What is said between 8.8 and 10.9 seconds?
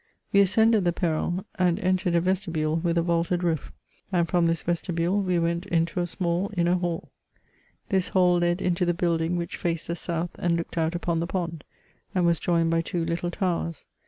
the building which faced the south and looked